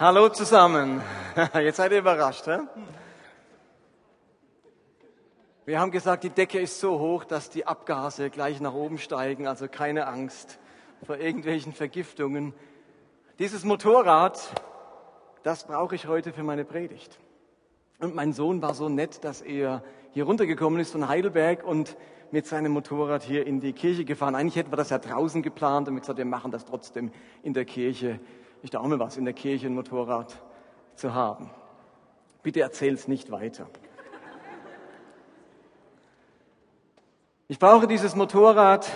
[0.00, 1.02] Hallo zusammen.
[1.54, 2.60] Jetzt seid ihr überrascht, hä?
[5.66, 9.46] Wir haben gesagt, die Decke ist so hoch, dass die Abgase gleich nach oben steigen,
[9.46, 10.58] also keine Angst
[11.04, 12.54] vor irgendwelchen Vergiftungen.
[13.38, 14.40] Dieses Motorrad,
[15.42, 17.18] das brauche ich heute für meine Predigt.
[17.98, 21.98] Und mein Sohn war so nett, dass er hier runtergekommen ist von Heidelberg und
[22.30, 24.36] mit seinem Motorrad hier in die Kirche gefahren.
[24.36, 27.12] Eigentlich hätten wir das ja draußen geplant und wir wir machen das trotzdem
[27.42, 28.20] in der Kirche.
[28.62, 30.40] Ich da auch mal was, in der Kirche ein Motorrad
[30.94, 31.50] zu haben.
[32.42, 33.66] Bitte erzähl's nicht weiter.
[37.48, 38.88] Ich brauche dieses Motorrad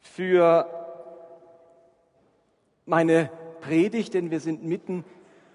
[0.00, 0.70] für
[2.84, 3.30] meine
[3.62, 5.04] Predigt, denn wir sind mitten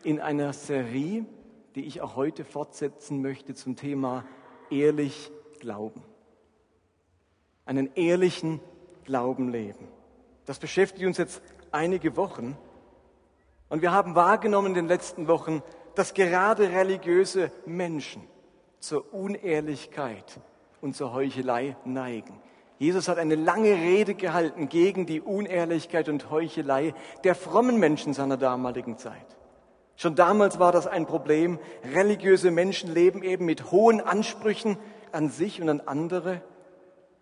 [0.04, 1.26] in einer Serie,
[1.76, 4.26] die ich auch heute fortsetzen möchte zum Thema
[4.70, 6.04] ehrlich glauben.
[7.66, 8.60] Einen ehrlichen
[9.06, 9.88] Glauben leben.
[10.46, 12.58] Das beschäftigt uns jetzt einige Wochen.
[13.70, 15.64] Und wir haben wahrgenommen in den letzten Wochen,
[15.96, 18.24] dass gerade religiöse Menschen
[18.80, 20.40] zur Unehrlichkeit
[20.82, 22.42] und zur Heuchelei neigen.
[22.80, 28.38] Jesus hat eine lange Rede gehalten gegen die Unehrlichkeit und Heuchelei der frommen Menschen seiner
[28.38, 29.38] damaligen Zeit.
[29.96, 31.60] Schon damals war das ein Problem.
[31.94, 34.78] Religiöse Menschen leben eben mit hohen Ansprüchen
[35.12, 36.42] an sich und an andere.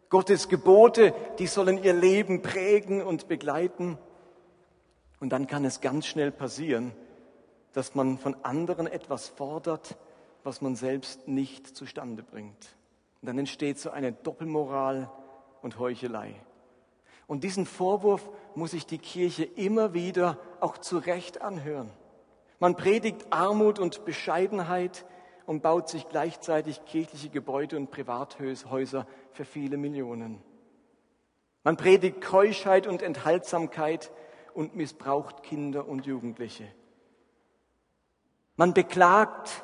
[0.07, 3.97] Gottes Gebote, die sollen ihr Leben prägen und begleiten.
[5.19, 6.93] Und dann kann es ganz schnell passieren,
[7.73, 9.97] dass man von anderen etwas fordert,
[10.43, 12.75] was man selbst nicht zustande bringt.
[13.21, 15.11] Und dann entsteht so eine Doppelmoral
[15.61, 16.35] und Heuchelei.
[17.27, 21.91] Und diesen Vorwurf muss sich die Kirche immer wieder auch zu Recht anhören.
[22.59, 25.05] Man predigt Armut und Bescheidenheit
[25.45, 30.41] und baut sich gleichzeitig kirchliche Gebäude und Privathäuser für viele Millionen.
[31.63, 34.11] Man predigt Keuschheit und Enthaltsamkeit
[34.53, 36.67] und missbraucht Kinder und Jugendliche.
[38.55, 39.63] Man beklagt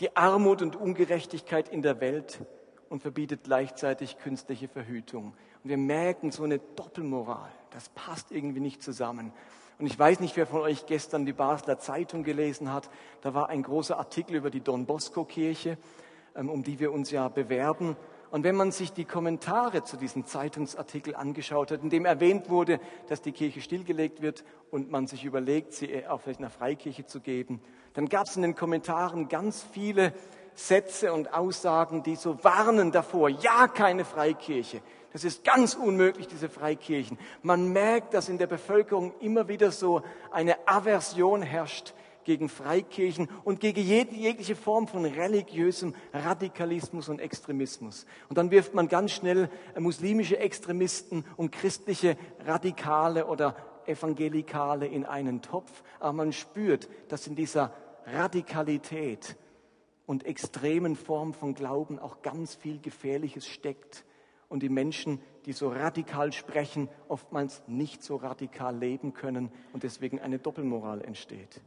[0.00, 2.40] die Armut und Ungerechtigkeit in der Welt
[2.88, 5.34] und verbietet gleichzeitig künstliche Verhütung.
[5.62, 7.50] Und wir merken so eine Doppelmoral.
[7.70, 9.32] Das passt irgendwie nicht zusammen.
[9.78, 12.90] Und ich weiß nicht, wer von euch gestern die Basler Zeitung gelesen hat.
[13.20, 15.78] Da war ein großer Artikel über die Don Bosco Kirche,
[16.34, 17.96] ähm, um die wir uns ja bewerben.
[18.30, 22.78] Und wenn man sich die Kommentare zu diesem Zeitungsartikel angeschaut hat, in dem erwähnt wurde,
[23.08, 27.20] dass die Kirche stillgelegt wird und man sich überlegt, sie auch vielleicht einer Freikirche zu
[27.20, 27.60] geben,
[27.94, 30.12] dann gab es in den Kommentaren ganz viele
[30.54, 34.82] Sätze und Aussagen, die so warnen davor, ja, keine Freikirche.
[35.12, 37.18] Das ist ganz unmöglich, diese Freikirchen.
[37.42, 41.94] Man merkt, dass in der Bevölkerung immer wieder so eine Aversion herrscht
[42.28, 48.04] gegen Freikirchen und gegen jegliche Form von religiösem Radikalismus und Extremismus.
[48.28, 53.56] Und dann wirft man ganz schnell äh, muslimische Extremisten und christliche Radikale oder
[53.86, 55.82] Evangelikale in einen Topf.
[56.00, 57.72] Aber man spürt, dass in dieser
[58.04, 59.38] Radikalität
[60.04, 64.04] und extremen Form von Glauben auch ganz viel Gefährliches steckt
[64.50, 70.20] und die Menschen, die so radikal sprechen, oftmals nicht so radikal leben können und deswegen
[70.20, 71.62] eine Doppelmoral entsteht.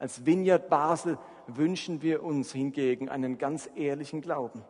[0.00, 4.64] Als Vineyard Basel wünschen wir uns hingegen einen ganz ehrlichen Glauben.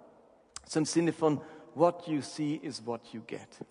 [0.74, 1.40] Im Sinne von,
[1.74, 3.64] what you see is what you get.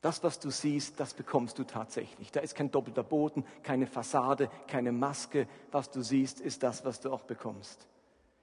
[0.00, 2.32] Das, was du siehst, das bekommst du tatsächlich.
[2.32, 5.46] Da ist kein doppelter Boden, keine Fassade, keine Maske.
[5.72, 7.86] Was du siehst, ist das, was du auch bekommst.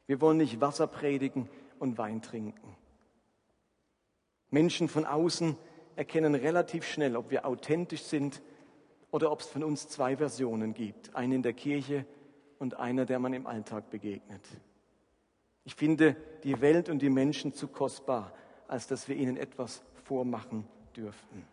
[0.05, 1.49] Wir wollen nicht Wasser predigen
[1.79, 2.75] und Wein trinken.
[4.51, 5.57] Menschen von außen
[5.95, 8.41] erkennen relativ schnell, ob wir authentisch sind
[9.11, 11.15] oder ob es von uns zwei Versionen gibt.
[11.15, 12.05] Eine in der Kirche
[12.59, 14.41] und eine, der man im Alltag begegnet.
[15.63, 18.33] Ich finde die Welt und die Menschen zu kostbar,
[18.67, 21.45] als dass wir ihnen etwas vormachen dürften.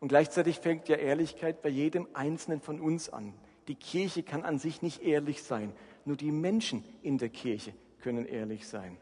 [0.00, 3.34] Und gleichzeitig fängt ja Ehrlichkeit bei jedem Einzelnen von uns an.
[3.68, 5.72] Die Kirche kann an sich nicht ehrlich sein,
[6.04, 8.96] nur die Menschen in der Kirche können ehrlich sein.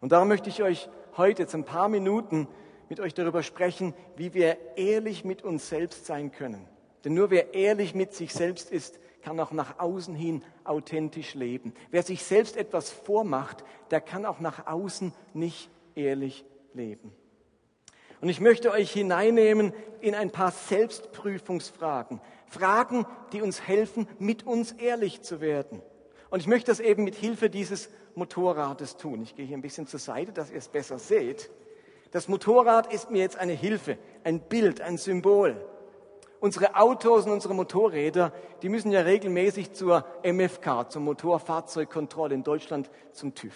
[0.00, 2.48] Und darum möchte ich euch heute jetzt ein paar Minuten
[2.88, 6.66] mit euch darüber sprechen, wie wir ehrlich mit uns selbst sein können.
[7.04, 11.74] Denn nur wer ehrlich mit sich selbst ist, kann auch nach außen hin authentisch leben.
[11.90, 17.12] Wer sich selbst etwas vormacht, der kann auch nach außen nicht ehrlich leben.
[18.20, 22.20] Und ich möchte euch hineinnehmen in ein paar Selbstprüfungsfragen.
[22.46, 25.82] Fragen, die uns helfen, mit uns ehrlich zu werden.
[26.30, 29.22] Und ich möchte das eben mit Hilfe dieses Motorrades tun.
[29.22, 31.50] Ich gehe hier ein bisschen zur Seite, dass ihr es besser seht.
[32.10, 35.64] Das Motorrad ist mir jetzt eine Hilfe, ein Bild, ein Symbol.
[36.40, 38.32] Unsere Autos und unsere Motorräder,
[38.62, 43.54] die müssen ja regelmäßig zur MFK, zur Motorfahrzeugkontrolle in Deutschland, zum TÜV.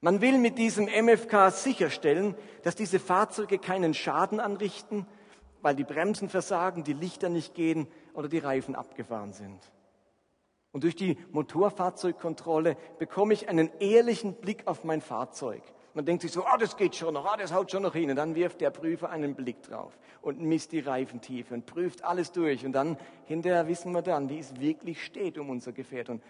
[0.00, 5.06] Man will mit diesem MFK sicherstellen, dass diese Fahrzeuge keinen Schaden anrichten,
[5.62, 9.58] weil die Bremsen versagen, die Lichter nicht gehen oder die Reifen abgefahren sind.
[10.72, 15.62] Und durch die Motorfahrzeugkontrolle bekomme ich einen ehrlichen Blick auf mein Fahrzeug.
[15.94, 18.10] Man denkt sich so, ah, das geht schon noch, ah, das haut schon noch hin.
[18.10, 22.32] Und dann wirft der Prüfer einen Blick drauf und misst die Reifentiefe und prüft alles
[22.32, 22.66] durch.
[22.66, 26.08] Und dann hinterher wissen wir dann, wie es wirklich steht um unser Gefährt.
[26.08, 26.20] Und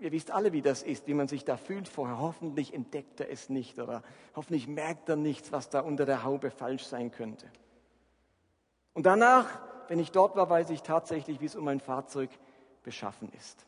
[0.00, 2.18] ihr wisst alle, wie das ist, wie man sich da fühlt vorher.
[2.18, 4.02] Hoffentlich entdeckt er es nicht oder
[4.34, 7.46] hoffentlich merkt er nichts, was da unter der Haube falsch sein könnte.
[8.94, 12.30] Und danach, wenn ich dort war, weiß ich tatsächlich, wie es um mein Fahrzeug
[12.82, 13.66] beschaffen ist.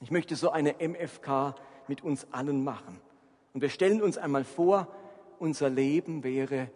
[0.00, 1.54] Ich möchte so eine MFK
[1.88, 3.00] mit uns allen machen.
[3.54, 4.88] Und wir stellen uns einmal vor,
[5.38, 6.70] unser Leben wäre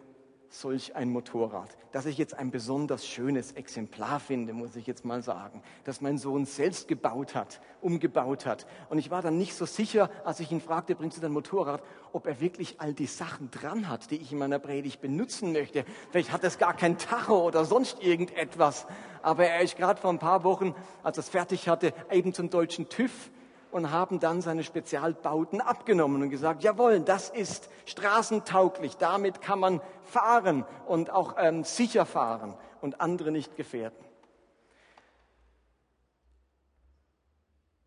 [0.47, 5.21] solch ein Motorrad, dass ich jetzt ein besonders schönes Exemplar finde, muss ich jetzt mal
[5.21, 8.65] sagen, dass mein Sohn selbst gebaut hat, umgebaut hat.
[8.89, 11.83] Und ich war dann nicht so sicher, als ich ihn fragte, bringst du dein Motorrad,
[12.13, 15.83] ob er wirklich all die Sachen dran hat, die ich in meiner Predigt benutzen möchte.
[16.11, 18.87] Vielleicht hat es gar kein Tacho oder sonst irgendetwas.
[19.21, 20.73] Aber er ist gerade vor ein paar Wochen,
[21.03, 23.29] als er es fertig hatte, eben zum deutschen TÜV
[23.71, 29.81] und haben dann seine Spezialbauten abgenommen und gesagt, jawohl, das ist straßentauglich, damit kann man
[30.03, 34.03] fahren und auch ähm, sicher fahren und andere nicht gefährden.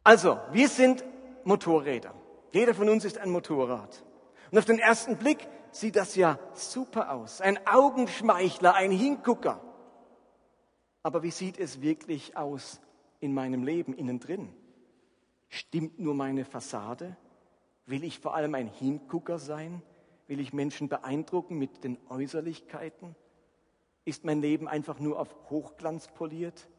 [0.05, 1.05] Also, wir sind
[1.45, 2.15] Motorräder.
[2.53, 4.05] Jeder von uns ist ein Motorrad.
[4.51, 7.41] Und auf den ersten Blick sieht das ja super aus.
[7.41, 9.61] Ein Augenschmeichler, ein Hingucker.
[11.03, 12.81] Aber wie sieht es wirklich aus
[13.21, 14.55] in meinem Leben innen drin?
[15.55, 17.15] Stimmt nur meine Fassade?
[17.85, 19.83] Will ich vor allem ein Hingucker sein?
[20.27, 23.15] Will ich Menschen beeindrucken mit den Äußerlichkeiten?
[24.07, 26.71] Ist mein Leben einfach nur auf Hochglanz poliert?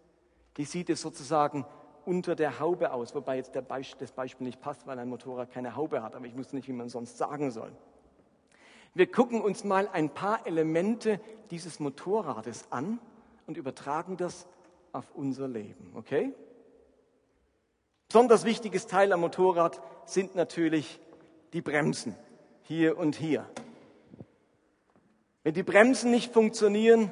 [0.56, 1.68] Wie sieht es sozusagen
[2.04, 3.14] unter der Haube aus?
[3.14, 6.36] Wobei jetzt Beisp das Beispiel nicht passt, weil ein Motorrad keine Haube hat, aber ich
[6.36, 7.72] wusste nicht, wie man sonst sagen soll.
[8.96, 11.22] Wir gucken uns mal ein paar Elemente
[11.52, 13.00] dieses Motorrades an
[13.46, 14.48] und übertragen das
[14.94, 16.34] auf unser Leben, okay?
[18.14, 21.00] Besonders wichtiges Teil am Motorrad sind natürlich
[21.52, 22.16] die Bremsen,
[22.62, 23.50] hier und hier.
[25.42, 27.12] Wenn die Bremsen nicht funktionieren,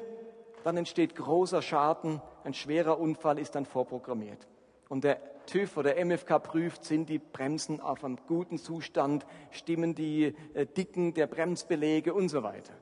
[0.63, 4.47] dann entsteht großer Schaden, ein schwerer Unfall ist dann vorprogrammiert.
[4.89, 10.35] Und der TÜV oder MFK prüft, sind die Bremsen auf einem guten Zustand, stimmen die
[10.53, 12.73] äh, Dicken der Bremsbelege und so weiter.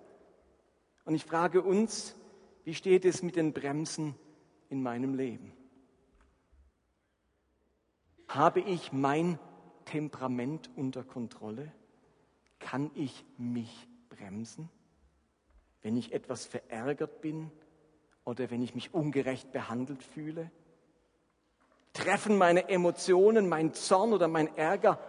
[1.06, 2.18] Und ich frage uns,
[2.66, 4.13] wie steht es mit den Bremsen
[4.68, 5.54] in meinem Leben?
[8.30, 9.40] Habe ich mein
[9.86, 11.72] Temperament unter Kontrolle?
[12.60, 14.70] Kann ich mich bremsen,
[15.81, 17.50] wenn ich etwas verärgert bin
[18.26, 20.52] oder wenn ich mich ungerecht behandelt fühle?
[21.94, 25.00] Treffen meine Emotionen, mein Zorn oder mein Ärger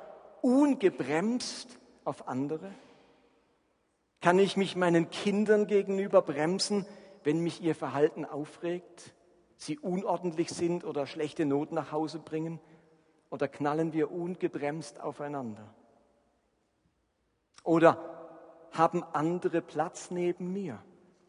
[0.41, 2.73] ungebremst auf andere?
[4.23, 6.87] Kann ich mich meinen Kindern gegenüber bremsen,
[7.23, 9.15] wenn mich ihr Verhalten aufregt,
[9.57, 12.61] sie unordentlich sind oder schlechte Noten nach Hause bringen?
[13.31, 15.73] Oder knallen wir ungebremst aufeinander?
[17.63, 20.83] Oder haben andere Platz neben mir?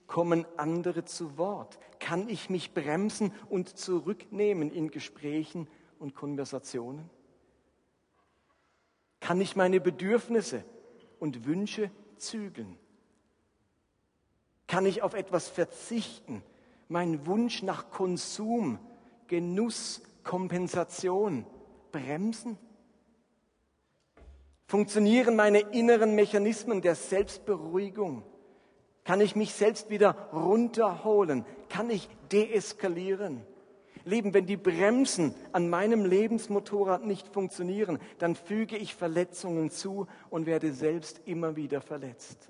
[0.07, 1.79] Kommen andere zu Wort?
[1.99, 5.67] Kann ich mich bremsen und zurücknehmen in Gesprächen
[5.99, 7.09] und Konversationen?
[9.19, 10.65] Kann ich meine Bedürfnisse
[11.19, 12.77] und Wünsche zügeln?
[14.67, 16.43] Kann ich auf etwas verzichten?
[16.89, 18.79] Mein Wunsch nach Konsum,
[19.27, 21.45] Genuss, Kompensation
[21.91, 22.57] bremsen?
[24.65, 28.23] Funktionieren meine inneren Mechanismen der Selbstberuhigung?
[29.03, 31.45] Kann ich mich selbst wieder runterholen?
[31.69, 33.45] Kann ich deeskalieren?
[34.03, 40.45] Lieben, wenn die Bremsen an meinem Lebensmotorrad nicht funktionieren, dann füge ich Verletzungen zu und
[40.45, 42.49] werde selbst immer wieder verletzt.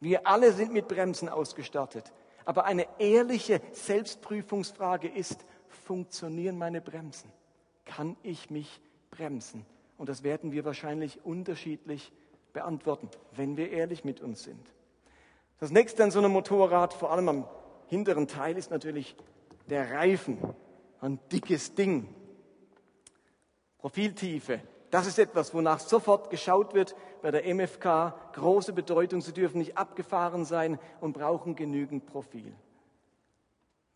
[0.00, 2.12] Wir alle sind mit Bremsen ausgestattet.
[2.44, 7.30] Aber eine ehrliche Selbstprüfungsfrage ist, funktionieren meine Bremsen?
[7.96, 9.64] Kann ich mich bremsen?
[9.98, 12.12] Und das werden wir wahrscheinlich unterschiedlich
[12.52, 14.66] beantworten, wenn wir ehrlich mit uns sind.
[15.60, 17.48] Das nächste an so einem Motorrad, vor allem am
[17.86, 19.16] hinteren Teil, ist natürlich
[19.68, 20.38] der Reifen.
[21.00, 22.08] Ein dickes Ding.
[23.78, 24.60] Profiltiefe.
[24.90, 28.14] Das ist etwas, wonach sofort geschaut wird bei der MFK.
[28.32, 29.20] Große Bedeutung.
[29.20, 32.52] Sie dürfen nicht abgefahren sein und brauchen genügend Profil.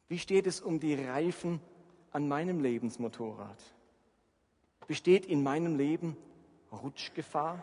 [0.09, 1.61] Wie steht es um die Reifen
[2.13, 3.78] an meinem Lebensmotorrad?
[4.89, 6.17] Besteht in meinem Leben
[6.73, 7.63] Rutschgefahr?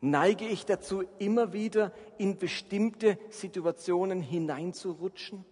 [0.00, 5.44] Neige ich dazu, immer wieder in bestimmte Situationen hineinzurutschen?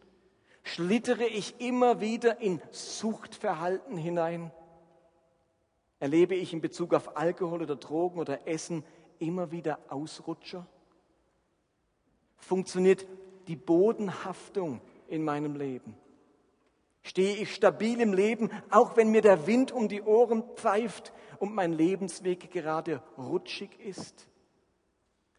[0.64, 4.50] Schlittere ich immer wieder in Suchtverhalten hinein?
[6.00, 8.82] Erlebe ich in Bezug auf Alkohol oder Drogen oder Essen
[9.18, 10.66] immer wieder Ausrutscher?
[12.38, 13.06] Funktioniert
[13.48, 15.94] die Bodenhaftung in meinem Leben?
[17.02, 21.54] Stehe ich stabil im Leben, auch wenn mir der Wind um die Ohren pfeift und
[21.54, 24.28] mein Lebensweg gerade rutschig ist?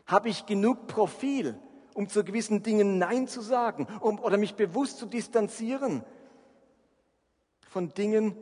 [0.08, 1.58] Habe ich genug Profil,
[1.94, 6.04] um zu gewissen Dingen Nein zu sagen um, oder mich bewusst zu distanzieren
[7.68, 8.36] von Dingen,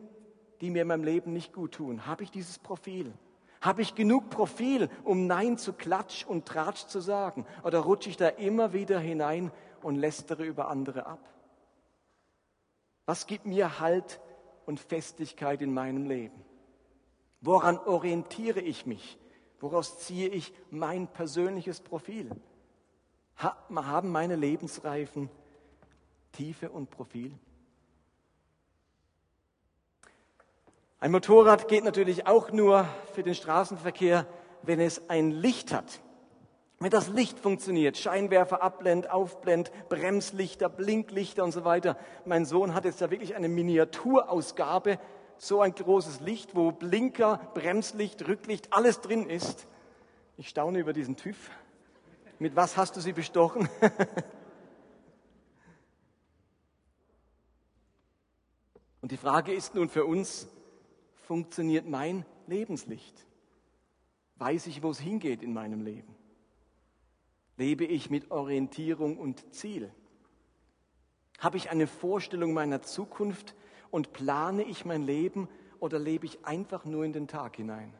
[0.61, 2.05] die mir in meinem Leben nicht gut tun?
[2.05, 3.13] Habe ich dieses Profil?
[3.61, 7.45] Habe ich genug Profil, um Nein zu Klatsch und Tratsch zu sagen?
[7.63, 9.51] Oder rutsche ich da immer wieder hinein
[9.83, 11.19] und lästere über andere ab?
[13.09, 14.21] Was gibt mir Halt
[14.67, 16.45] und Festigkeit in meinem Leben?
[17.41, 19.17] Woran orientiere ich mich?
[19.59, 22.29] Woraus ziehe ich mein persönliches Profil?
[23.35, 25.27] Haben meine Lebensreifen
[26.33, 27.33] Tiefe und Profil?
[30.99, 32.85] Ein Motorrad geht natürlich auch nur
[33.15, 34.27] für den Straßenverkehr,
[34.61, 35.99] wenn es ein Licht hat.
[36.81, 41.98] Wenn das Licht funktioniert, Scheinwerfer, Abblend, Aufblend, Bremslichter, Blinklichter und so weiter.
[42.24, 44.98] Mein Sohn hat jetzt da wirklich eine Miniaturausgabe,
[45.38, 49.67] so ein großes Licht, wo Blinker, Bremslicht, Rücklicht, alles drin ist.
[50.38, 51.51] Ich staune über diesen TÜV.
[52.39, 53.67] Mit was hast du sie bestochen?
[59.01, 60.48] und die Frage ist nun für uns,
[61.24, 63.25] funktioniert mein Lebenslicht?
[64.38, 66.18] Weiß ich, wo es hingeht in meinem Leben?
[67.59, 69.91] Lebe ich mit Orientierung und Ziel?
[71.39, 73.53] Habe ich eine Vorstellung meiner Zukunft
[73.91, 75.49] und plane ich mein Leben
[75.81, 77.93] oder lebe ich einfach nur in den Tag hinein?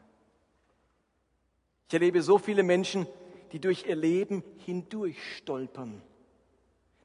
[1.88, 3.06] Ich erlebe so viele Menschen,
[3.52, 6.00] die durch ihr Leben hindurch stolpern.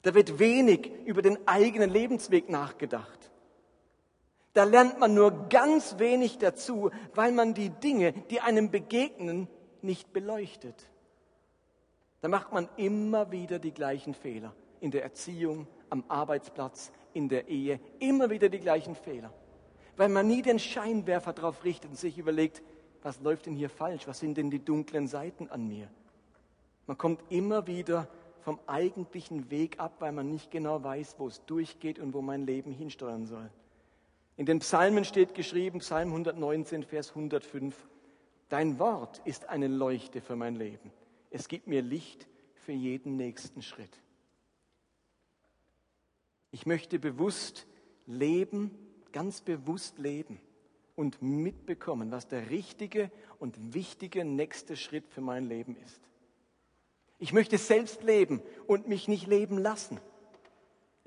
[0.04, 3.32] Da wird wenig über den eigenen Lebensweg nachgedacht.
[4.54, 9.50] Da lernt man nur ganz wenig dazu, weil man die Dinge, die einem begegnen,
[9.82, 10.90] nicht beleuchtet.
[12.26, 14.52] Da macht man immer wieder die gleichen Fehler.
[14.80, 19.32] In der Erziehung, am Arbeitsplatz, in der Ehe, immer wieder die gleichen Fehler.
[19.96, 22.64] Weil man nie den Scheinwerfer darauf richtet und sich überlegt,
[23.04, 24.08] was läuft denn hier falsch?
[24.08, 25.88] Was sind denn die dunklen Seiten an mir?
[26.88, 28.08] Man kommt immer wieder
[28.42, 32.48] vom eigentlichen Weg ab, weil man nicht genau weiß, wo es durchgeht und wo mein
[32.48, 33.52] Leben hinsteuern soll.
[34.36, 37.88] In den Psalmen steht geschrieben, Psalm 119, Vers 105,
[38.50, 40.92] Dein Wort ist eine Leuchte für mein Leben.
[41.30, 44.02] Es gibt mir Licht für jeden nächsten Schritt.
[46.52, 47.68] Ich möchte bewusst
[48.06, 48.72] leben,
[49.12, 50.40] ganz bewusst leben
[50.96, 56.02] und mitbekommen, was der richtige und wichtige nächste Schritt für mein Leben ist.
[57.18, 60.00] Ich möchte selbst leben und mich nicht leben lassen.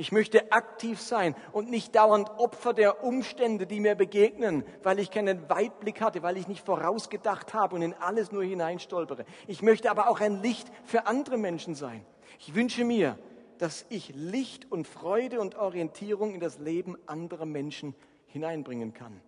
[0.01, 5.11] Ich möchte aktiv sein und nicht dauernd Opfer der Umstände, die mir begegnen, weil ich
[5.11, 9.25] keinen Weitblick hatte, weil ich nicht vorausgedacht habe und in alles nur hineinstolpere.
[9.49, 12.07] Ich möchte aber auch ein Licht für andere Menschen sein.
[12.39, 13.19] Ich wünsche mir,
[13.59, 17.97] dass ich Licht und Freude und Orientierung in das Leben anderer Menschen
[18.29, 19.21] hineinbringen kann.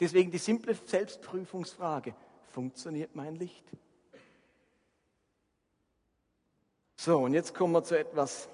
[0.00, 2.16] Deswegen die simple Selbstprüfungsfrage,
[2.48, 3.64] funktioniert mein Licht?
[6.96, 8.48] So, und jetzt kommen wir zu etwas,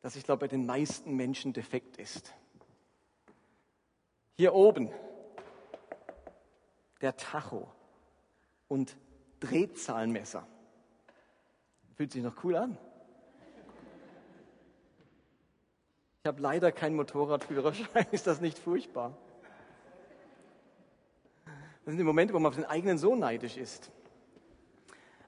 [0.00, 2.32] das ich glaube bei den meisten Menschen defekt ist.
[4.36, 4.90] Hier oben
[7.00, 7.68] der Tacho
[8.68, 8.96] und
[9.40, 10.46] Drehzahlmesser.
[11.96, 12.78] Fühlt sich noch cool an.
[16.22, 19.16] Ich habe leider keinen Motorradführerschein, ist das nicht furchtbar?
[21.84, 23.90] Das sind die Momente, wo man auf den eigenen Sohn neidisch ist.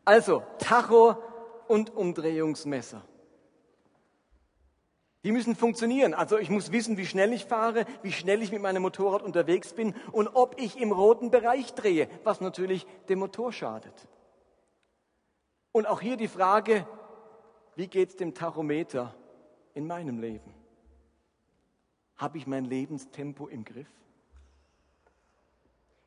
[0.05, 1.17] Also, Tacho
[1.69, 3.03] und Umdrehungsmesser.
[5.23, 6.15] Die müssen funktionieren.
[6.15, 9.75] Also ich muss wissen, wie schnell ich fahre, wie schnell ich mit meinem Motorrad unterwegs
[9.75, 14.09] bin und ob ich im roten Bereich drehe, was natürlich dem Motor schadet.
[15.73, 16.87] Und auch hier die Frage,
[17.77, 19.15] wie geht es dem Tachometer
[19.75, 20.55] in meinem Leben?
[22.17, 23.91] Habe ich mein Lebenstempo im Griff?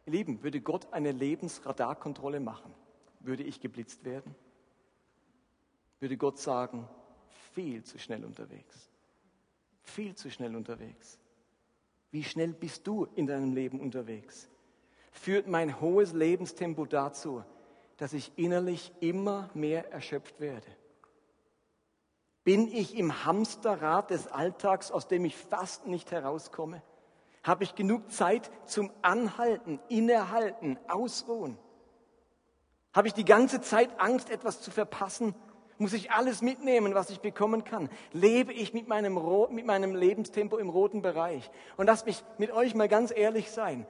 [0.06, 2.74] Ihr Lieben, würde Gott eine Lebensradarkontrolle machen,
[3.20, 4.36] würde ich geblitzt werden?
[6.00, 6.90] Würde Gott sagen,
[7.54, 8.93] viel zu schnell unterwegs?
[9.84, 11.20] Viel zu schnell unterwegs.
[12.12, 14.50] Wie schnell bist du in deinem Leben unterwegs?
[15.12, 17.44] Führt mein hohes Lebenstempo dazu,
[17.98, 20.68] dass ich innerlich immer mehr erschöpft werde?
[22.44, 26.82] Bin ich im Hamsterrad des Alltags, aus dem ich fast nicht herauskomme?
[27.44, 31.58] Habe ich genug Zeit zum Anhalten, Innehalten, Ausruhen?
[32.94, 35.36] Habe ich die ganze Zeit Angst, etwas zu verpassen
[35.78, 37.90] muss ich alles mitnehmen, was ich bekommen kann?
[38.12, 39.20] Lebe ich mit meinem,
[39.52, 41.50] mit meinem Lebenstempo im roten Bereich?
[41.78, 43.86] Und lass mich mit euch mal ganz ehrlich sein.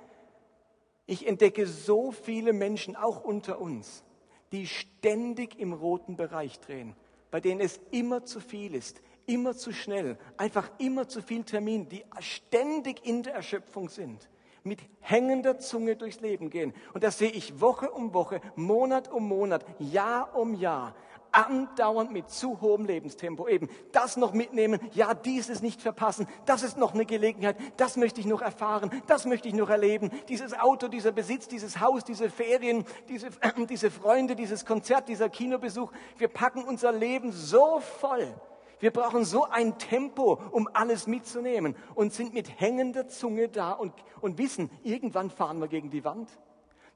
[1.05, 4.03] Ich entdecke so viele Menschen, auch unter uns,
[4.51, 6.95] die ständig im roten Bereich drehen,
[7.31, 11.89] bei denen es immer zu viel ist, immer zu schnell, einfach immer zu viel Termin,
[11.89, 14.29] die ständig in der Erschöpfung sind,
[14.63, 16.73] mit hängender Zunge durchs Leben gehen.
[16.93, 20.95] Und das sehe ich Woche um Woche, Monat um Monat, Jahr um Jahr
[21.33, 26.77] andauernd mit zu hohem Lebenstempo eben das noch mitnehmen, ja, dieses nicht verpassen, das ist
[26.77, 30.87] noch eine Gelegenheit, das möchte ich noch erfahren, das möchte ich noch erleben, dieses Auto,
[30.87, 36.27] dieser Besitz, dieses Haus, diese Ferien, diese, äh, diese Freunde, dieses Konzert, dieser Kinobesuch, wir
[36.27, 38.33] packen unser Leben so voll.
[38.79, 43.93] Wir brauchen so ein Tempo, um alles mitzunehmen und sind mit hängender Zunge da und,
[44.19, 46.29] und wissen, irgendwann fahren wir gegen die Wand.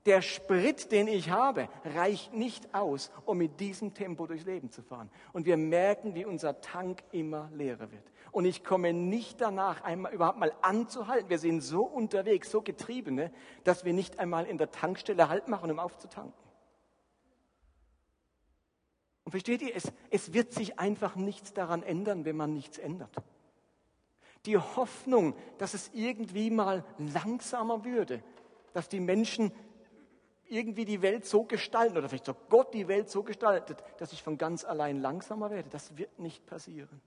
[0.07, 4.81] Der Sprit, den ich habe, reicht nicht aus, um mit diesem Tempo durchs Leben zu
[4.81, 5.09] fahren.
[5.33, 8.09] Und wir merken, wie unser Tank immer leerer wird.
[8.31, 11.29] Und ich komme nicht danach, einmal überhaupt mal anzuhalten.
[11.29, 13.33] Wir sind so unterwegs, so Getriebene,
[13.65, 16.33] dass wir nicht einmal in der Tankstelle Halt machen, um aufzutanken.
[19.25, 23.13] Und versteht ihr, es, es wird sich einfach nichts daran ändern, wenn man nichts ändert.
[24.45, 28.23] Die Hoffnung, dass es irgendwie mal langsamer würde,
[28.71, 29.51] dass die Menschen
[30.49, 34.23] irgendwie die Welt so gestalten oder vielleicht so Gott die Welt so gestaltet, dass ich
[34.23, 35.69] von ganz allein langsamer werde.
[35.69, 37.01] Das wird nicht passieren.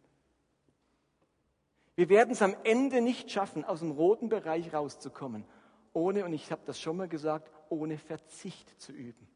[1.97, 5.44] Wir werden es am Ende nicht schaffen, aus dem roten Bereich rauszukommen,
[5.92, 9.28] ohne, und ich habe das schon mal gesagt, ohne Verzicht zu üben.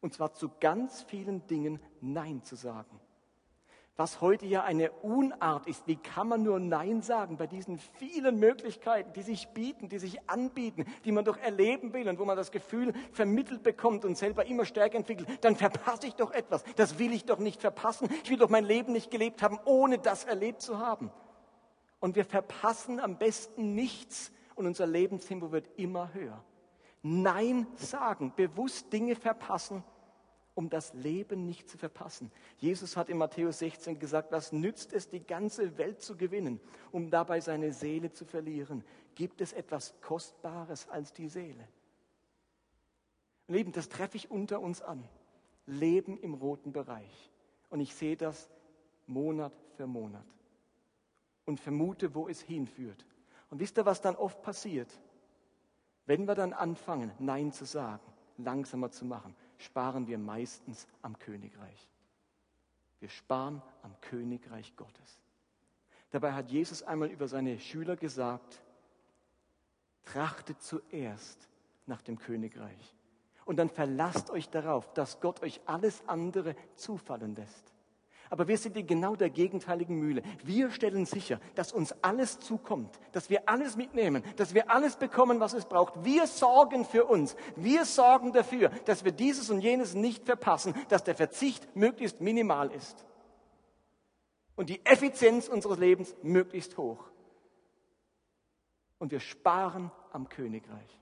[0.00, 3.00] Und zwar zu ganz vielen Dingen Nein zu sagen
[3.96, 5.86] was heute ja eine Unart ist.
[5.86, 10.28] Wie kann man nur Nein sagen bei diesen vielen Möglichkeiten, die sich bieten, die sich
[10.28, 14.44] anbieten, die man doch erleben will und wo man das Gefühl vermittelt bekommt und selber
[14.44, 16.62] immer stärker entwickelt, dann verpasse ich doch etwas.
[16.76, 18.08] Das will ich doch nicht verpassen.
[18.22, 21.10] Ich will doch mein Leben nicht gelebt haben, ohne das erlebt zu haben.
[21.98, 26.44] Und wir verpassen am besten nichts und unser Lebenstempo wird immer höher.
[27.02, 29.84] Nein sagen, bewusst Dinge verpassen,
[30.56, 32.32] um das Leben nicht zu verpassen.
[32.56, 36.60] Jesus hat in Matthäus 16 gesagt, was nützt es, die ganze Welt zu gewinnen,
[36.90, 38.82] um dabei seine Seele zu verlieren?
[39.14, 41.68] Gibt es etwas Kostbares als die Seele?
[43.48, 45.04] Leben, das treffe ich unter uns an.
[45.66, 47.30] Leben im roten Bereich.
[47.68, 48.48] Und ich sehe das
[49.06, 50.24] Monat für Monat
[51.44, 53.04] und vermute, wo es hinführt.
[53.50, 54.88] Und wisst ihr, was dann oft passiert?
[56.06, 58.02] Wenn wir dann anfangen, Nein zu sagen,
[58.38, 61.88] langsamer zu machen, sparen wir meistens am Königreich.
[63.00, 65.20] Wir sparen am Königreich Gottes.
[66.10, 68.62] Dabei hat Jesus einmal über seine Schüler gesagt,
[70.04, 71.48] trachtet zuerst
[71.86, 72.94] nach dem Königreich.
[73.44, 77.75] Und dann verlasst euch darauf, dass Gott euch alles andere zufallen lässt.
[78.30, 80.22] Aber wir sind in genau der gegenteiligen Mühle.
[80.42, 85.40] Wir stellen sicher, dass uns alles zukommt, dass wir alles mitnehmen, dass wir alles bekommen,
[85.40, 86.04] was es braucht.
[86.04, 87.36] Wir sorgen für uns.
[87.54, 92.70] Wir sorgen dafür, dass wir dieses und jenes nicht verpassen, dass der Verzicht möglichst minimal
[92.72, 93.04] ist.
[94.56, 97.04] Und die Effizienz unseres Lebens möglichst hoch.
[98.98, 101.00] Und wir sparen am Königreich.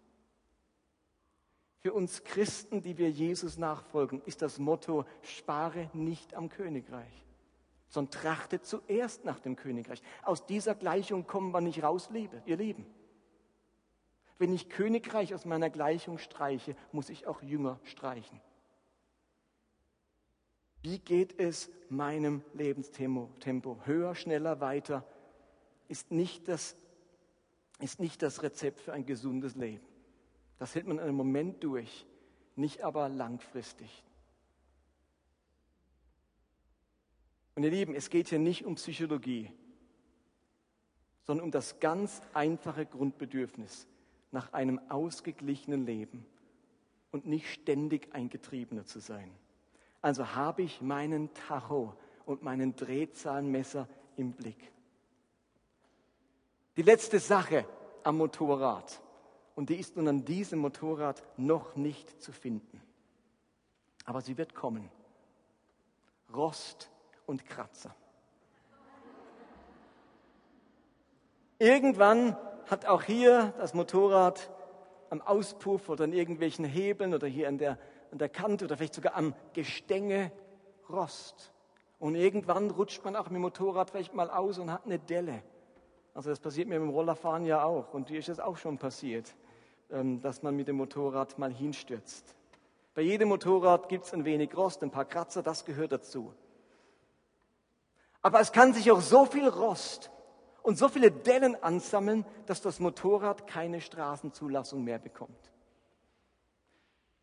[1.85, 7.27] Für uns Christen, die wir Jesus nachfolgen, ist das Motto, spare nicht am Königreich,
[7.91, 10.01] sondern trachte zuerst nach dem Königreich.
[10.23, 12.87] Aus dieser Gleichung kommen wir nicht raus, Liebe, ihr Lieben.
[14.39, 18.41] Wenn ich Königreich aus meiner Gleichung streiche, muss ich auch Jünger streichen.
[20.81, 23.79] Wie geht es meinem Lebenstempo?
[23.85, 25.07] Höher, schneller, weiter
[25.89, 26.77] ist nicht das,
[27.79, 29.94] ist nicht das Rezept für ein gesundes Leben.
[30.65, 32.07] Das hält man einen Moment durch,
[32.57, 34.03] nicht aber langfristig.
[37.55, 39.53] Und ihr Lieben, es geht hier nicht um Psychologie,
[41.27, 43.87] sondern um das ganz einfache Grundbedürfnis
[44.33, 46.25] nach einem ausgeglichenen Leben
[47.13, 49.31] und nicht ständig ein Getriebener zu sein.
[50.01, 54.73] Also habe ich meinen Tacho und meinen Drehzahlmesser im Blick.
[56.79, 57.67] Die letzte Sache
[58.03, 59.04] am Motorrad
[59.55, 62.81] und die ist nun an diesem Motorrad noch nicht zu finden.
[64.05, 64.91] Aber sie wird kommen.
[66.35, 66.91] Rost
[67.27, 67.95] und Kratzer.
[71.59, 72.37] Irgendwann
[72.67, 74.51] hat auch hier das Motorrad
[75.11, 77.79] am Auspuff oder an irgendwelchen Hebeln oder hier an der,
[78.11, 80.33] an der Kante oder vielleicht sogar am Gestänge
[80.91, 81.53] Rost.
[82.01, 85.43] Und irgendwann rutscht man auch mit dem Motorrad vielleicht mal aus und hat eine Delle.
[86.13, 88.79] Also das passiert mir mit dem Rollerfahren ja auch und dir ist das auch schon
[88.79, 89.35] passiert.
[89.95, 92.35] Ähm, dass man mit dem Motorrad mal hinstürzt.
[92.95, 96.35] Bei jedem Motorrad gibt es ein wenig Rost, ein paar Kratzer, das gehört dazu.
[98.21, 100.11] Aber es kann sich auch so viel Rost
[100.63, 105.53] und so viele Dellen ansammeln, dass das Motorrad keine Straßenzulassung mehr bekommt.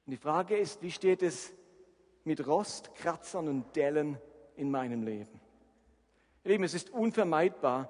[0.05, 1.51] Und die Frage ist, wie steht es
[2.23, 4.17] mit Rost, Kratzern und Dellen
[4.55, 5.41] in meinem Leben?
[6.45, 7.89] Lieben, es ist unvermeidbar,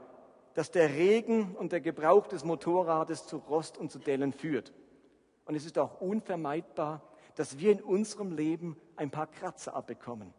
[0.54, 4.74] dass der Regen und der Gebrauch des Motorrades zu Rost und zu Dellen führt.
[5.46, 7.02] Und es ist auch unvermeidbar,
[7.36, 10.34] dass wir in unserem Leben ein paar Kratzer abbekommen,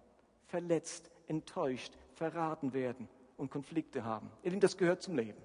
[0.47, 4.31] verletzt, enttäuscht, verraten werden und Konflikte haben.
[4.43, 5.41] Ihr das gehört zum Leben.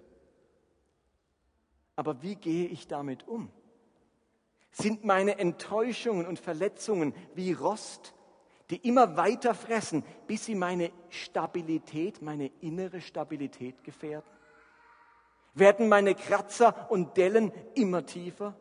[1.96, 3.50] Aber wie gehe ich damit um?
[4.72, 8.14] Sind meine Enttäuschungen und Verletzungen wie Rost,
[8.70, 14.37] die immer weiter fressen, bis sie meine Stabilität, meine innere Stabilität gefährden?
[15.58, 18.56] Werden meine Kratzer und Dellen immer tiefer?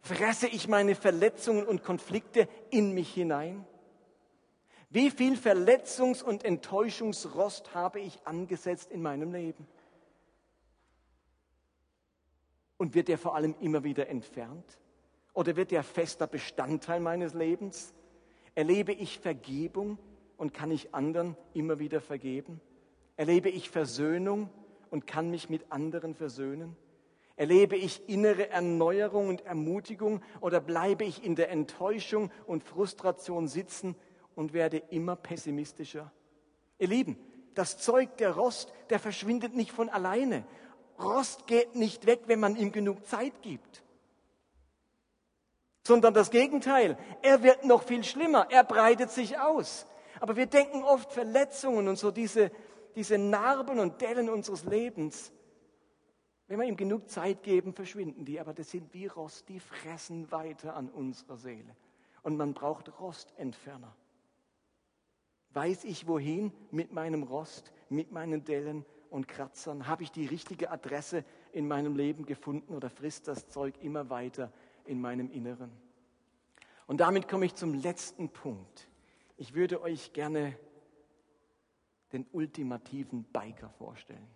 [0.00, 3.64] Fresse ich meine Verletzungen und Konflikte in mich hinein?
[4.90, 9.66] Wie viel Verletzungs- und Enttäuschungsrost habe ich angesetzt in meinem Leben?
[12.78, 14.78] Und wird der vor allem immer wieder entfernt?
[15.34, 17.94] Oder wird der fester Bestandteil meines Lebens?
[18.56, 19.98] Erlebe ich Vergebung
[20.36, 22.60] und kann ich anderen immer wieder vergeben?
[23.16, 24.50] Erlebe ich Versöhnung
[24.90, 26.76] und kann mich mit anderen versöhnen?
[27.36, 33.94] Erlebe ich innere Erneuerung und Ermutigung oder bleibe ich in der Enttäuschung und Frustration sitzen
[34.34, 36.10] und werde immer pessimistischer?
[36.78, 37.16] Ihr Lieben,
[37.54, 40.44] das Zeug der Rost, der verschwindet nicht von alleine.
[41.00, 43.84] Rost geht nicht weg, wenn man ihm genug Zeit gibt.
[45.86, 49.86] Sondern das Gegenteil, er wird noch viel schlimmer, er breitet sich aus.
[50.20, 52.50] Aber wir denken oft Verletzungen und so diese,
[52.98, 55.32] diese Narben und Dellen unseres Lebens,
[56.48, 58.40] wenn wir ihm genug Zeit geben, verschwinden die.
[58.40, 61.76] Aber das sind wie Rost, die fressen weiter an unserer Seele.
[62.24, 63.94] Und man braucht Rostentferner.
[65.50, 69.86] Weiß ich wohin mit meinem Rost, mit meinen Dellen und Kratzern?
[69.86, 74.52] Habe ich die richtige Adresse in meinem Leben gefunden oder frisst das Zeug immer weiter
[74.86, 75.70] in meinem Inneren?
[76.88, 78.88] Und damit komme ich zum letzten Punkt.
[79.36, 80.58] Ich würde euch gerne
[82.12, 84.26] den ultimativen Biker vorstellen.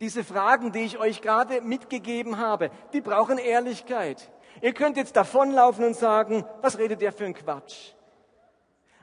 [0.00, 4.32] Diese Fragen, die ich euch gerade mitgegeben habe, die brauchen Ehrlichkeit.
[4.62, 7.92] Ihr könnt jetzt davonlaufen und sagen, was redet der für ein Quatsch?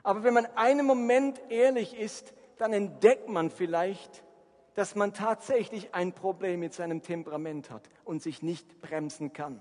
[0.02, 4.24] Aber wenn man einen Moment ehrlich ist, dann entdeckt man vielleicht,
[4.74, 9.60] dass man tatsächlich ein Problem mit seinem Temperament hat und sich nicht bremsen kann.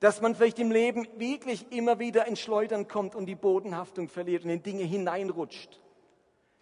[0.00, 4.44] Dass man vielleicht im Leben wirklich immer wieder ins Schleudern kommt und die Bodenhaftung verliert
[4.44, 5.80] und in Dinge hineinrutscht.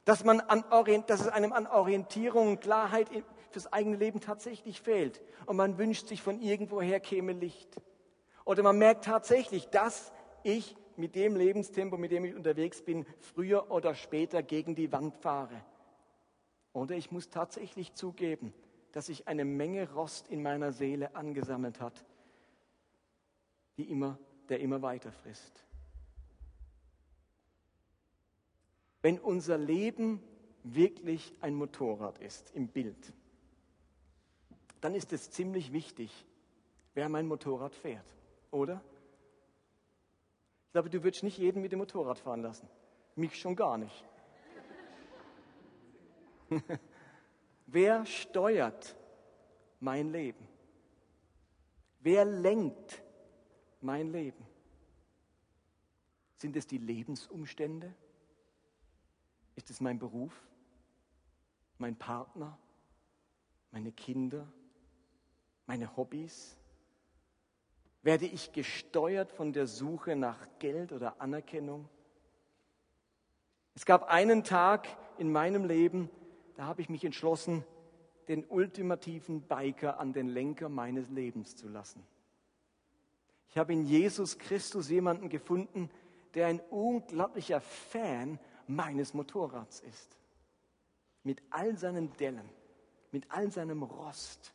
[0.04, 0.64] Dass, man an,
[1.06, 3.08] dass es einem an Orientierung und Klarheit
[3.50, 5.20] fürs eigene Leben tatsächlich fehlt.
[5.46, 7.76] Und man wünscht sich von irgendwoher käme Licht.
[8.44, 13.70] Oder man merkt tatsächlich, dass ich mit dem Lebenstempo, mit dem ich unterwegs bin, früher
[13.70, 15.62] oder später gegen die Wand fahre.
[16.72, 18.52] Oder ich muss tatsächlich zugeben,
[18.92, 22.04] dass sich eine Menge Rost in meiner Seele angesammelt hat,
[23.76, 25.64] die immer, der immer weiter frisst.
[29.00, 30.22] Wenn unser Leben
[30.62, 33.12] wirklich ein Motorrad ist im Bild,
[34.80, 36.26] dann ist es ziemlich wichtig,
[36.94, 38.06] wer mein Motorrad fährt,
[38.50, 38.82] oder?
[40.66, 42.68] Ich glaube, du würdest nicht jeden mit dem Motorrad fahren lassen.
[43.14, 44.04] Mich schon gar nicht.
[47.66, 48.96] wer steuert
[49.80, 50.48] mein Leben?
[52.00, 53.02] Wer lenkt
[53.82, 54.44] mein Leben?
[56.36, 57.94] Sind es die Lebensumstände?
[59.54, 60.32] Ist es mein Beruf?
[61.78, 62.58] Mein Partner?
[63.70, 64.46] Meine Kinder?
[65.66, 66.56] meine Hobbys?
[68.02, 71.88] Werde ich gesteuert von der Suche nach Geld oder Anerkennung?
[73.74, 76.10] Es gab einen Tag in meinem Leben,
[76.56, 77.64] da habe ich mich entschlossen,
[78.28, 82.04] den ultimativen Biker an den Lenker meines Lebens zu lassen.
[83.52, 85.90] Ich habe in Jesus Christus jemanden gefunden,
[86.32, 90.16] der ein unglaublicher Fan meines Motorrads ist.
[91.22, 92.48] Mit all seinen Dellen,
[93.10, 94.54] mit all seinem Rost,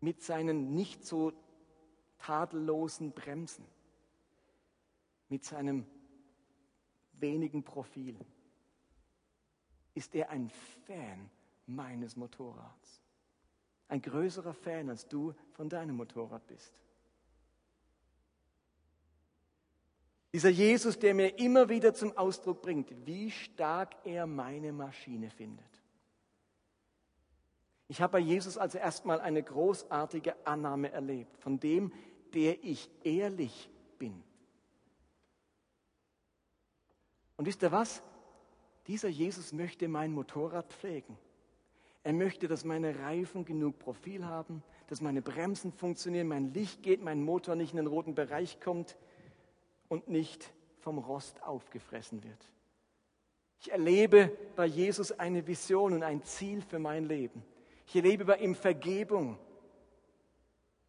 [0.00, 1.32] mit seinen nicht so
[2.18, 3.64] tadellosen Bremsen,
[5.30, 5.86] mit seinem
[7.12, 8.18] wenigen Profil,
[9.94, 10.50] ist er ein
[10.86, 11.30] Fan
[11.66, 13.00] meines Motorrads.
[13.90, 16.72] Ein größerer Fan, als du von deinem Motorrad bist.
[20.32, 25.66] Dieser Jesus, der mir immer wieder zum Ausdruck bringt, wie stark er meine Maschine findet.
[27.88, 31.92] Ich habe bei Jesus also erstmal eine großartige Annahme erlebt von dem,
[32.32, 34.22] der ich ehrlich bin.
[37.36, 38.00] Und wisst ihr was?
[38.86, 41.18] Dieser Jesus möchte mein Motorrad pflegen.
[42.10, 47.00] Er möchte, dass meine Reifen genug Profil haben, dass meine Bremsen funktionieren, mein Licht geht,
[47.04, 48.96] mein Motor nicht in den roten Bereich kommt
[49.86, 52.52] und nicht vom Rost aufgefressen wird.
[53.60, 57.44] Ich erlebe bei Jesus eine Vision und ein Ziel für mein Leben.
[57.86, 59.38] Ich erlebe bei ihm Vergebung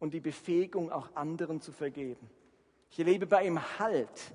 [0.00, 2.28] und die Befähigung, auch anderen zu vergeben.
[2.90, 4.34] Ich erlebe bei ihm Halt,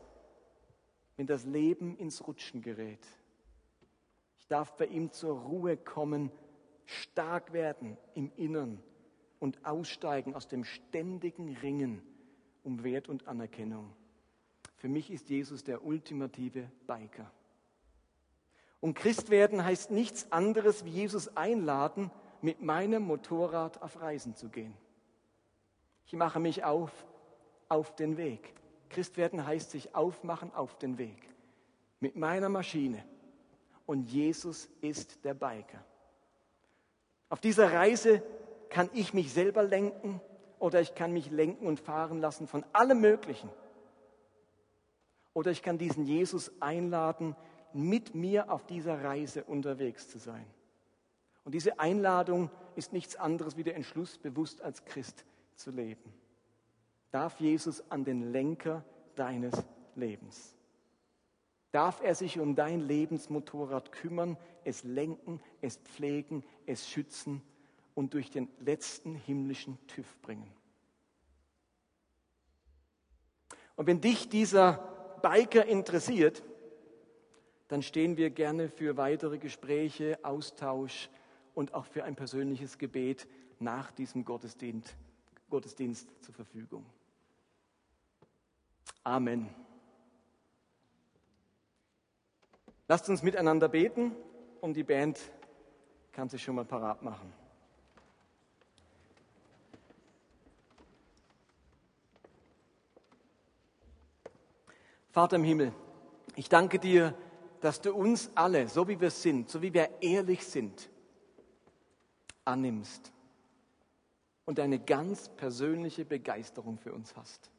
[1.18, 3.06] wenn das Leben ins Rutschen gerät.
[4.40, 6.32] Ich darf bei ihm zur Ruhe kommen,
[6.88, 8.82] stark werden im Innern
[9.40, 12.02] und aussteigen aus dem ständigen Ringen
[12.64, 13.94] um Wert und Anerkennung.
[14.78, 17.32] Für mich ist Jesus der ultimative Biker.
[18.80, 24.50] Und Christ werden heißt nichts anderes wie Jesus einladen, mit meinem Motorrad auf Reisen zu
[24.50, 24.74] gehen.
[26.06, 26.92] Ich mache mich auf
[27.70, 28.54] auf den Weg.
[28.90, 31.28] Christ werden heißt sich aufmachen auf den Weg
[32.00, 33.04] mit meiner Maschine.
[33.86, 35.84] Und Jesus ist der Biker.
[37.30, 38.24] Auf dieser Reise
[38.70, 40.22] kann ich mich selber lenken
[40.60, 43.50] oder ich kann mich lenken und fahren lassen von allem Möglichen.
[45.34, 47.36] Oder ich kann diesen Jesus einladen,
[47.74, 50.46] mit mir auf dieser Reise unterwegs zu sein.
[51.44, 56.14] Und diese Einladung ist nichts anderes wie der Entschluss, bewusst als Christ zu leben.
[57.12, 58.84] Darf Jesus an den Lenker
[59.16, 60.57] deines Lebens?
[61.72, 67.42] Darf er sich um dein Lebensmotorrad kümmern, es lenken, es pflegen, es schützen
[67.94, 70.52] und durch den letzten himmlischen TÜV bringen?
[73.76, 76.44] Und wenn dich dieser Biker interessiert,
[77.68, 81.10] dann stehen wir gerne für weitere Gespräche, Austausch
[81.54, 83.28] und auch für ein persönliches Gebet
[83.60, 84.96] nach diesem Gottesdienst,
[85.50, 86.86] Gottesdienst zur Verfügung.
[89.04, 89.50] Amen.
[92.88, 94.16] Lasst uns miteinander beten
[94.62, 95.20] und die Band
[96.14, 97.34] kann sich schon mal parat machen.
[105.12, 105.74] Vater im Himmel,
[106.36, 107.14] ich danke dir,
[107.60, 110.90] dass du uns alle, so wie wir sind, so wie wir ehrlich sind,
[112.46, 113.12] annimmst
[114.46, 117.50] und eine ganz persönliche Begeisterung für uns hast.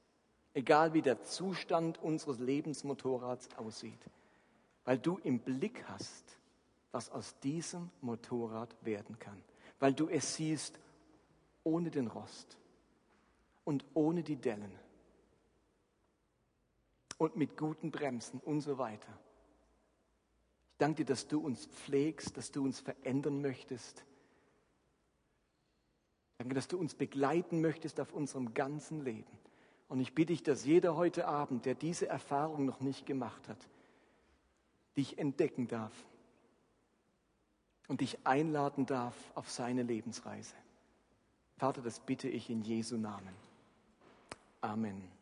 [0.55, 4.01] Egal wie der Zustand unseres Lebensmotorrads aussieht,
[4.88, 6.38] weil du im Blick hast,
[6.92, 9.38] was aus diesem Motorrad werden kann,
[9.81, 10.81] weil du es siehst
[11.62, 12.57] ohne den Rost
[13.64, 14.72] und ohne die Dellen
[17.18, 19.12] und mit guten Bremsen und so weiter.
[20.70, 24.07] Ich danke dir, dass du uns pflegst, dass du uns verändern möchtest.
[26.38, 29.38] Danke, dass du uns begleiten möchtest auf unserem ganzen Leben.
[29.88, 33.68] Und ich bitte dich, dass jeder heute Abend, der diese Erfahrung noch nicht gemacht hat,
[34.99, 35.93] dich entdecken darf
[37.87, 40.55] und dich einladen darf auf seine Lebensreise.
[41.57, 43.35] Vater, das bitte ich in Jesu Namen.
[44.61, 45.18] Amen.